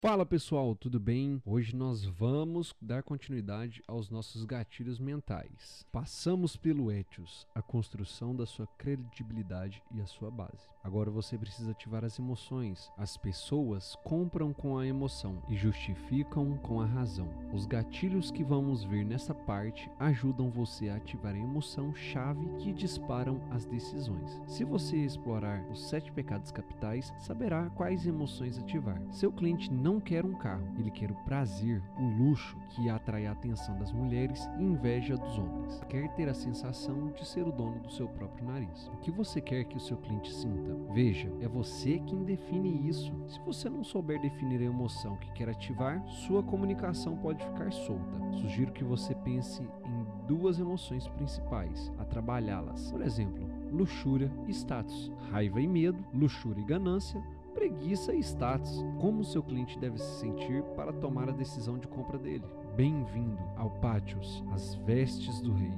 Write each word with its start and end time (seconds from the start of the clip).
Fala 0.00 0.24
pessoal, 0.24 0.76
tudo 0.76 1.00
bem? 1.00 1.42
Hoje 1.44 1.74
nós 1.74 2.04
vamos 2.04 2.72
dar 2.80 3.02
continuidade 3.02 3.82
aos 3.84 4.08
nossos 4.08 4.44
gatilhos 4.44 4.96
mentais. 4.96 5.84
Passamos 5.90 6.56
pelo 6.56 6.92
Etios, 6.92 7.48
a 7.52 7.60
construção 7.60 8.32
da 8.32 8.46
sua 8.46 8.68
credibilidade 8.78 9.82
e 9.90 10.00
a 10.00 10.06
sua 10.06 10.30
base. 10.30 10.68
Agora 10.84 11.10
você 11.10 11.36
precisa 11.36 11.72
ativar 11.72 12.04
as 12.04 12.16
emoções. 12.16 12.92
As 12.96 13.16
pessoas 13.16 13.96
compram 14.04 14.52
com 14.52 14.78
a 14.78 14.86
emoção 14.86 15.42
e 15.48 15.56
justificam 15.56 16.56
com 16.58 16.80
a 16.80 16.86
razão. 16.86 17.28
Os 17.52 17.66
gatilhos 17.66 18.30
que 18.30 18.44
vamos 18.44 18.84
ver 18.84 19.04
nessa 19.04 19.34
parte 19.34 19.90
ajudam 19.98 20.48
você 20.48 20.88
a 20.90 20.94
ativar 20.94 21.34
a 21.34 21.38
emoção 21.38 21.92
chave 21.92 22.48
que 22.58 22.72
disparam 22.72 23.40
as 23.50 23.66
decisões. 23.66 24.40
Se 24.46 24.62
você 24.62 24.96
explorar 24.96 25.68
os 25.72 25.88
sete 25.88 26.12
pecados 26.12 26.52
capitais, 26.52 27.12
saberá 27.18 27.68
quais 27.70 28.06
emoções 28.06 28.56
ativar. 28.58 29.02
Seu 29.10 29.32
cliente 29.32 29.70
não 29.72 29.87
não 29.88 29.98
quer 29.98 30.22
um 30.22 30.34
carro, 30.34 30.68
ele 30.78 30.90
quer 30.90 31.10
o 31.10 31.14
prazer, 31.24 31.82
o 31.98 32.04
luxo 32.22 32.58
que 32.68 32.90
atrai 32.90 33.26
a 33.26 33.32
atenção 33.32 33.74
das 33.78 33.90
mulheres 33.90 34.46
e 34.58 34.62
inveja 34.62 35.16
dos 35.16 35.38
homens. 35.38 35.80
Quer 35.88 36.14
ter 36.14 36.28
a 36.28 36.34
sensação 36.34 37.10
de 37.12 37.26
ser 37.26 37.48
o 37.48 37.50
dono 37.50 37.80
do 37.80 37.90
seu 37.90 38.06
próprio 38.06 38.46
nariz. 38.46 38.88
O 38.88 38.98
que 38.98 39.10
você 39.10 39.40
quer 39.40 39.64
que 39.64 39.78
o 39.78 39.80
seu 39.80 39.96
cliente 39.96 40.30
sinta? 40.30 40.76
Veja, 40.92 41.32
é 41.40 41.48
você 41.48 42.00
quem 42.00 42.22
define 42.22 42.86
isso. 42.86 43.14
Se 43.26 43.40
você 43.40 43.70
não 43.70 43.82
souber 43.82 44.20
definir 44.20 44.60
a 44.60 44.66
emoção 44.66 45.16
que 45.16 45.32
quer 45.32 45.48
ativar, 45.48 46.06
sua 46.06 46.42
comunicação 46.42 47.16
pode 47.16 47.42
ficar 47.42 47.72
solta. 47.72 48.20
Sugiro 48.42 48.72
que 48.72 48.84
você 48.84 49.14
pense 49.14 49.62
em 49.62 50.26
duas 50.26 50.60
emoções 50.60 51.08
principais, 51.08 51.90
a 51.96 52.04
trabalhá-las. 52.04 52.92
Por 52.92 53.00
exemplo, 53.00 53.48
luxúria 53.72 54.30
e 54.46 54.50
status, 54.50 55.10
raiva 55.30 55.62
e 55.62 55.66
medo, 55.66 56.04
luxúria 56.12 56.60
e 56.60 56.64
ganância, 56.64 57.22
preguiça 57.58 58.14
e 58.14 58.20
status. 58.20 58.84
Como 59.00 59.24
seu 59.24 59.42
cliente 59.42 59.76
deve 59.80 59.98
se 59.98 60.20
sentir 60.20 60.62
para 60.76 60.92
tomar 60.92 61.28
a 61.28 61.32
decisão 61.32 61.76
de 61.76 61.88
compra 61.88 62.16
dele? 62.16 62.44
Bem-vindo 62.76 63.42
ao 63.56 63.68
Pátios, 63.80 64.44
as 64.52 64.76
vestes 64.76 65.40
do 65.40 65.52
rei. 65.52 65.76